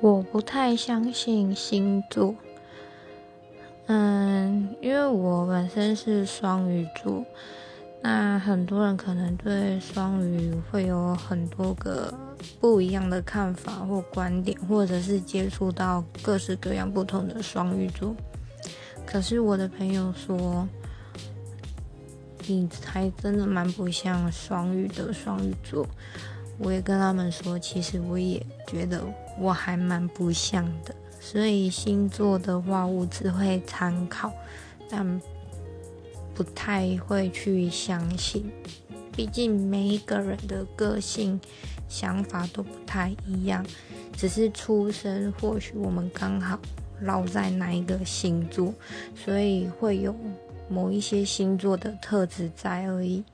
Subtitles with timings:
[0.00, 2.34] 我不太相信星座，
[3.86, 7.24] 嗯，因为我本身是双鱼座，
[8.02, 12.12] 那很多人可能对双鱼会有很多个
[12.60, 18.14] 不一样的看法或观点，或者是接触到各式各样不同的双鱼座。
[19.06, 20.68] 可是我的朋友说，
[22.46, 25.86] 你还真的蛮不像双鱼的双鱼座。
[26.58, 29.02] 我也跟他们说，其实我也觉得
[29.38, 34.32] 我还蛮不像的，所以星座的话，我只会参考，
[34.88, 35.20] 但
[36.34, 38.50] 不太会去相信。
[39.12, 41.40] 毕竟每一个人的个性、
[41.88, 43.64] 想法都不太一样，
[44.14, 46.58] 只是出生或许我们刚好
[47.00, 48.74] 落在哪一个星座，
[49.14, 50.14] 所以会有
[50.68, 53.24] 某一些星座的特质在而已。